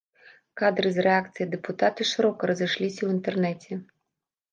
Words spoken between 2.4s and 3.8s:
разышліся ў інтэрнэце.